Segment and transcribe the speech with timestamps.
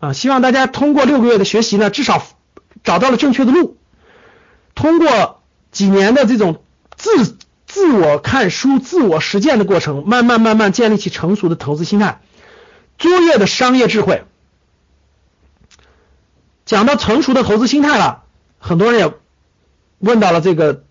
[0.00, 2.26] 啊，希望大家通过六个月的学习呢，至少
[2.82, 3.76] 找到了正确的路。
[4.74, 6.62] 通过几年的这种
[6.96, 7.36] 自
[7.66, 12.20] 自我看书、自我实践的过程，慢慢慢慢建立起成熟的投资心态、
[12.96, 14.24] 卓越的商业智慧。
[16.64, 18.22] 讲到成熟的投资心态了，
[18.58, 19.12] 很多人也
[19.98, 20.84] 问到了这个，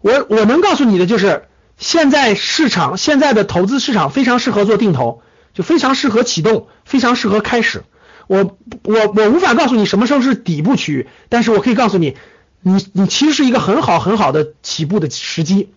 [0.00, 5.20] 我我能告诉你的就是，现在市场现在的投资市场非常适合做定投，
[5.52, 7.84] 就非常适合启动，非常适合开始。
[8.26, 12.16] 我我我无法告诉你什么时候是底部区域，但是我可以告诉你，
[12.62, 15.74] 你你其实是一个很好很好的起步的时机，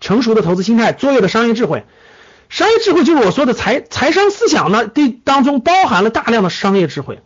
[0.00, 1.84] 成熟的投资心态，卓越的商业智慧，
[2.48, 7.20] 商业智慧就是我说的财财商思想呢，这当中包含了大量的商业智慧，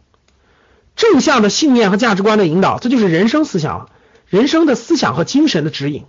[0.97, 3.91] 正向的信念和价值观的引导，这就是人生思想了，
[4.27, 6.07] 人生的思想和精神的指引，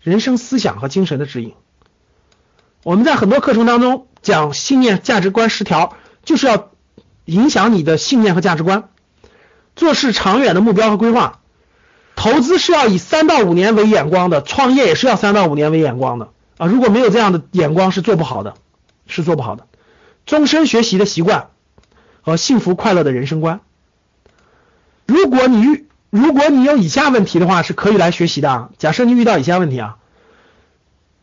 [0.00, 1.52] 人生思想和精神的指引。
[2.84, 6.71] 我们在很多课程当中讲信念价值观十条，就是要。
[7.24, 8.88] 影响你的信念和价值观，
[9.76, 11.40] 做事长远的目标和规划，
[12.16, 16.66] 投资是要以三到五年为眼光的，创业也是要三到五年为眼光的啊！
[16.66, 18.54] 如果没有这样的眼光，是做不好的，
[19.06, 19.66] 是做不好的。
[20.26, 21.48] 终身学习的习惯
[22.20, 23.60] 和幸福快乐的人生观。
[25.06, 28.70] 如果你遇如果你有以下问题的话，是可以来学习的啊。
[28.78, 29.96] 假设你遇到以下问题啊，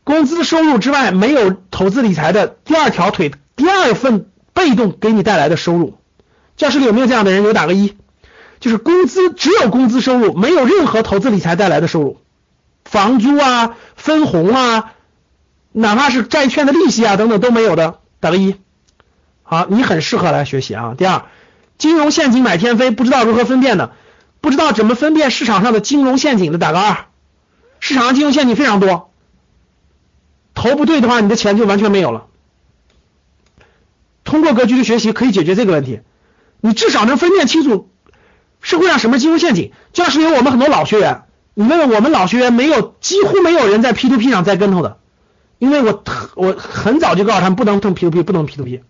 [0.04, 4.28] 工资收入之外没有投资理财的第二条腿，第二份。
[4.60, 5.98] 被动给你带来的收入，
[6.58, 7.44] 教室里有没有这样的人？
[7.44, 7.96] 有打个一，
[8.60, 12.18] 就是工资只有工资收入，没有任何投资理财带来的收入，
[12.84, 14.92] 房租啊、分红啊，
[15.72, 18.58] 哪怕是债券的利息啊等等都没有的，打个一。
[19.44, 20.94] 好，你很适合来学习啊。
[20.98, 21.24] 第二，
[21.78, 23.94] 金融陷阱买天飞，不知道如何分辨的，
[24.42, 27.06] 不知道怎么分辨市场上的金融陷阱的，打个二。
[27.80, 29.10] 市场上金融陷阱非常多，
[30.54, 32.26] 投不对的话，你的钱就完全没有了。
[34.30, 36.02] 通过格局的学习可以解决这个问题，
[36.62, 37.90] 你至少能分辨清楚
[38.62, 39.72] 社会上什么金融陷阱。
[39.92, 41.24] 教室里有我们很多老学员，
[41.56, 45.00] 你问问我们老学员，没有几乎没有人在 P2P 上栽跟头的，
[45.58, 46.04] 因为我
[46.36, 48.82] 我很早就告诉他们不能碰 P2P，不能 P2P，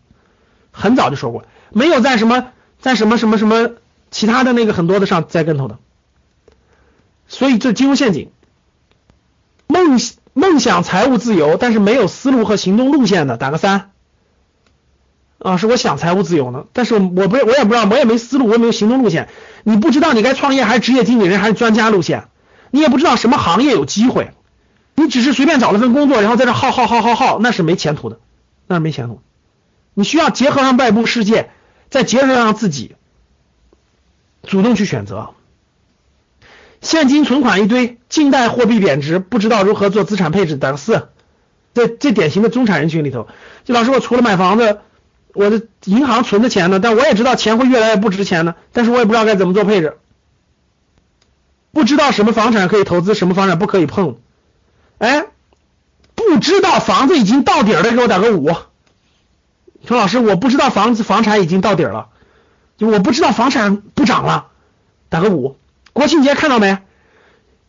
[0.73, 2.47] 很早就说过，没有在什么
[2.81, 3.69] 在什么什么什么
[4.11, 5.77] 其他的那个很多的上栽跟头的，
[7.29, 8.29] 所以这金融陷阱，
[9.67, 10.01] 梦
[10.33, 13.91] 梦想财务自由，但是没有思路和行动路线的，打个三。
[15.39, 19.29] 啊，是我想财务自由呢，但是我不我也不知道，我也没思路，我也没有行动路线。
[19.63, 22.25] 你不知道你该创业还是职业经理人还是专家路线，
[22.71, 24.31] 你也不知道什么行业有机会，
[24.95, 28.19] 你只是随便找了份工作，然后在这耗耗耗耗耗，那是没前途的，
[28.67, 29.21] 那是没前途。
[29.93, 31.49] 你需要结合上外部世界，
[31.89, 32.95] 再结合上自己，
[34.43, 35.29] 主动去选择。
[36.81, 41.07] 现金存款一堆，近代货币贬值，不知道如何做资产配置，打个四。
[41.73, 43.27] 这这典型的中产人群里头，
[43.63, 44.79] 就老师，我除了买房子。
[45.39, 46.81] 我的银行存的钱呢？
[46.81, 48.55] 但我也知道钱会越来越不值钱呢。
[48.73, 49.97] 但是我也不知道该怎么做配置，
[51.71, 54.17] 不知道什么房产可以投资，什么房产不可以碰。
[54.97, 55.27] 哎，
[56.13, 58.49] 不知道房子已经到底了，给我打个五。
[59.85, 62.09] 说老师，我不知道房子房产已经到底了，
[62.77, 64.47] 就我不知道房产不涨了，
[65.07, 65.55] 打个五。
[65.93, 66.79] 国庆节看到没？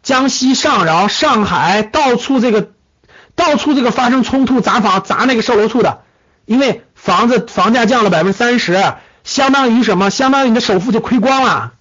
[0.02, 2.72] 江西上饶、上海到处这个
[3.36, 6.02] 到处这个发生冲突砸房砸那个售楼处的，
[6.46, 6.82] 因为。
[7.00, 8.92] 房子房价降了百分之三十，
[9.24, 10.10] 相当于什么？
[10.10, 11.72] 相当于你的首付就亏光了。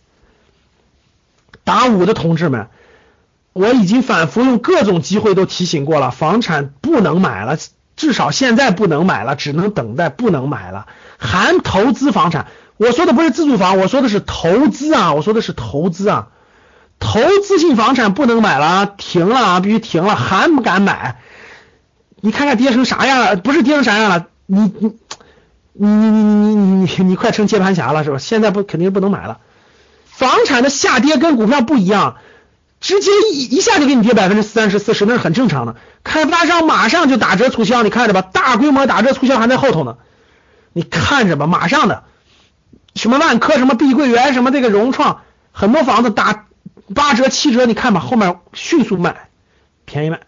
[1.65, 2.67] 打五的同志们，
[3.51, 7.57] 我已经反复用各种机会都提醒过了，房产不能买了，
[7.97, 10.87] 至少现在不能买了，只能等待，不能买了。
[11.17, 12.47] 含投资房产，
[12.77, 16.29] 我说的不是自住房，我说的是投资啊，我说的是投资啊，
[16.97, 21.17] 投资性房产不能买了，停了啊，必须停了，还不敢买。
[22.21, 23.35] 你看看跌成啥样了？
[23.35, 24.27] 不是跌成啥样了？
[24.49, 24.97] 你你。
[25.81, 28.17] 你你你你你你快成接盘侠了是吧？
[28.17, 29.39] 现在不肯定不能买了。
[30.03, 32.17] 房产的下跌跟股票不一样，
[32.81, 35.77] 直接一一下就给你跌百分之三十四十，那是很正常的。
[36.03, 39.95] 开发商马上就打折促销，你看着吧，大规模打折促销还在后头呢。
[40.73, 42.03] 你看着吧，马上的，
[42.93, 45.21] 什么万科、什么碧桂园、什么这个融创，
[45.53, 46.47] 很多房子打
[46.93, 49.29] 八折、七折，你看吧，后面迅速卖，
[49.85, 50.19] 便宜卖。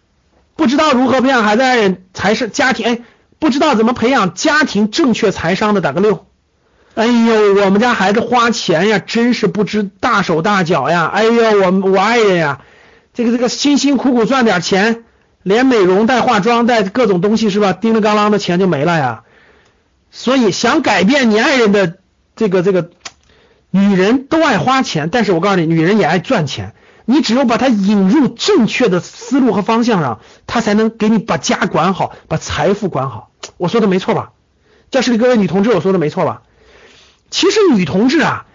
[0.56, 3.00] 不知道如何培养孩子才是家庭哎。
[3.42, 6.26] 不知道怎么培养家庭正确财商的打个六，
[6.94, 11.10] 哎呦，我们家孩子花钱呀，真是不知大手大脚呀！
[11.12, 12.60] 哎呦，我我爱人呀，
[13.12, 15.02] 这个这个辛辛苦苦赚点钱，
[15.42, 17.72] 连美容带化妆带各种东西是吧？
[17.72, 19.24] 叮了当啷的钱就没了呀。
[20.12, 21.96] 所以想改变你爱人的
[22.36, 22.90] 这个这个，
[23.72, 26.74] 女人都爱花钱，但是我告诉你，女人也爱赚钱。
[27.04, 33.30] 你只有把它引入正确的思路和方向上，他才能给你把家管好，把财富管好。
[33.56, 34.30] 我说的没错吧？
[34.90, 36.42] 教室里各位女同志，我说的没错吧？
[37.30, 38.46] 其实女同志啊，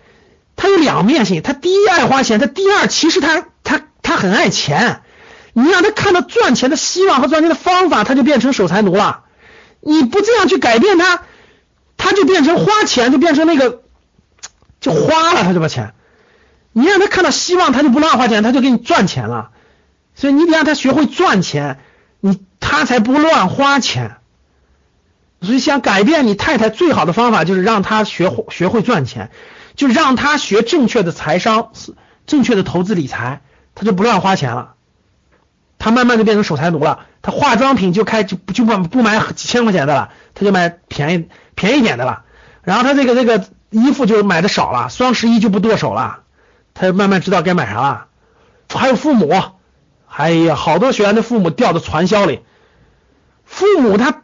[0.56, 5.02] 她有两面性，她第一爱花钱，她第二其实她她她很爱钱。
[5.54, 9.24] 你让她看到赚钱的希望和赚钱的方法，她就变成守财奴了。
[9.82, 11.24] 你不这样去改变她，
[11.98, 13.82] 她就变成花钱，就变成那个
[14.80, 15.94] 就花了，她就把钱。
[16.80, 19.50] 你让他看到希望，他就不乱花钱，他就给你赚钱了。
[20.14, 21.80] 所以你得让他学会赚钱，
[22.20, 24.18] 你他才不乱花钱。
[25.42, 29.32] 所以想改变你太太最好的方法就是让他学会学会赚钱，
[29.76, 31.72] 就让他学正确的财商，
[32.28, 33.42] 正确的投资理财，
[33.74, 34.76] 他就不乱花钱了，
[35.80, 37.00] 他慢慢就变成守财奴了。
[37.24, 42.22] 他化妆品就开就就不不买几千块钱的了，他就买便宜便宜点的了。
[42.62, 46.20] 然后他这个这个衣服就买的少了，双十一就不剁手了，
[46.78, 48.08] 他就慢慢知道该买啥了。
[48.70, 49.30] 还有父母，
[50.08, 52.42] 哎呀，好多学员的父母掉到传销里，
[53.46, 54.22] 父母他。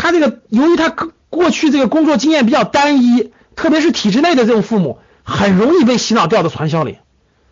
[0.00, 0.90] 他这个由于他
[1.28, 6.98] 过去这个工作经验比较单一，特别是体制内的这种父母，很容易被洗脑掉到传销里。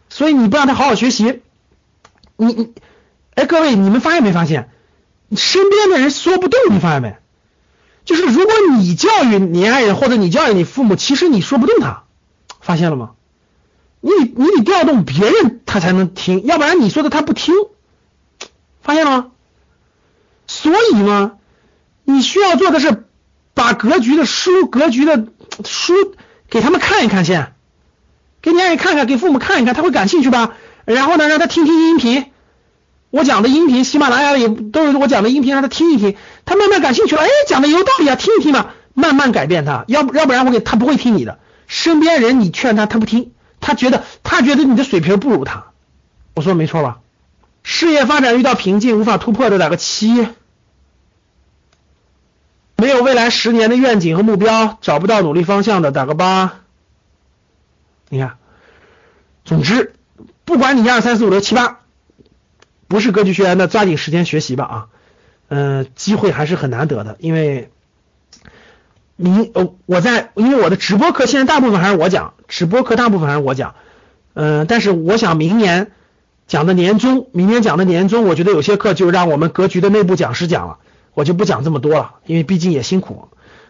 [0.09, 1.43] 所以你不让他好好学习，
[2.37, 2.73] 你你，
[3.35, 4.71] 哎，各位你们发现没发现，
[5.37, 7.17] 身边的人说不动，你发现没？
[8.05, 12.05] 就是如果你教育你爱人或者你教育你父母，其实你说不动他，
[12.61, 13.11] 发现了吗？
[14.07, 17.55] 你你得调动别人他才能听，要不然你说的他不听，
[18.81, 19.27] 发现了吗？
[20.47, 21.33] 所以呢？
[22.05, 23.05] 你需要做的是
[23.53, 25.27] 把格局的书、格局的
[25.65, 25.93] 书
[26.49, 27.53] 给他们看一看先，
[28.41, 30.55] 给你爱人看看，给父母看一看，他会感兴趣吧？
[30.85, 32.27] 然后呢，让他听听音频，
[33.11, 45.67] 我讲的音频，喜马拉雅里都是我讲的音频，让他听一听，他慢慢感兴趣了，哎，讲的有道理啊，听一听嘛，慢慢改变他，要不要不然我给他不会听你的，身边人你劝他他不听，他觉得他觉得你的水平不如他，
[46.35, 47.01] 我说没错吧？
[47.63, 50.29] 事业发展遇到瓶颈无法突破的打个七。
[52.77, 56.61] 没有未来十年的愿景和目标，找不到努力方向的，打个八。
[58.11, 58.37] 你看，
[59.45, 59.95] 总之，
[60.45, 61.81] 不管你一二三四五六七八，
[62.87, 64.89] 不是格局学员的，抓紧时间学习吧啊！
[65.49, 67.71] 嗯，机会还是很难得的，因为
[69.17, 73.75] 明呃我在，因为我的直播课现在大部分还是我讲，直播课大部分还是我讲，
[74.35, 75.91] 嗯，但是我想明年
[76.47, 80.79] 讲的年终，明年讲的年终，我觉得有些课就让我们格局的内部讲师讲了。
[81.15, 83.29] 我就不讲这么多了，因为毕竟也辛苦，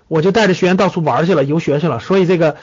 [0.08, 2.00] 我就带着学员到处玩去了，游学去了。
[2.00, 2.56] 所以这个，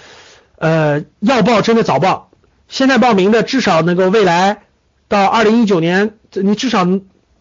[0.57, 2.31] 呃，要报真的早报，
[2.68, 4.63] 现在报名的至少能够未来
[5.07, 6.86] 到二零一九年，你至少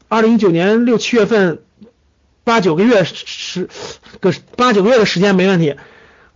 [0.06, 1.62] 二零一九年六七月份
[2.44, 3.68] 八九个月十
[4.20, 5.76] 个八九个月的时间没问题。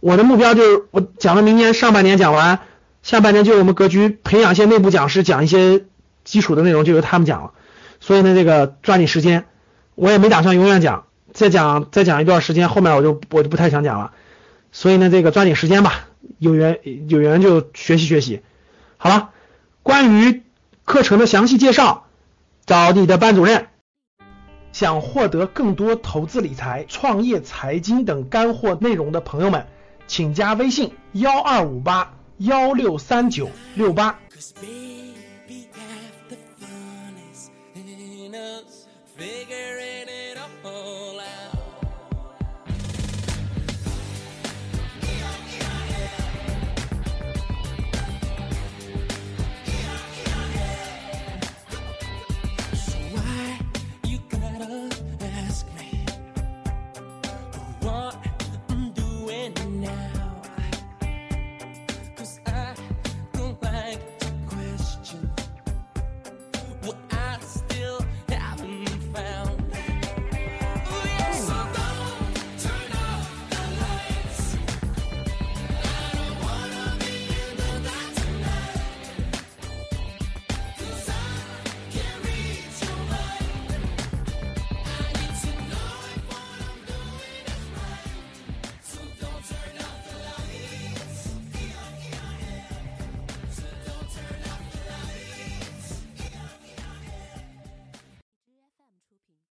[0.00, 2.60] 我的目标就是我讲了明年上半年讲完，
[3.02, 5.84] 下半年就我们格局培养一些内部讲师，讲一些
[6.24, 7.52] 基础的内容就由他们讲了。
[8.00, 9.46] 所以呢，这个抓紧时间。
[9.94, 14.12] 我也没打算永远讲，再讲再讲一段时间，后面我就我就不太想讲了。
[14.70, 16.78] 所以呢，这个抓紧时间吧，有缘
[17.08, 18.42] 有缘就学习学习。
[18.98, 19.30] 好了，
[19.82, 20.42] 关于
[20.84, 22.04] 课程的详细介绍，
[22.66, 23.68] 找你的班主任。
[24.78, 29.64] 想获得更多投资理财、创业、财经等干货内容的朋友们，
[30.06, 34.18] 请加微信幺二五八幺六三九六八。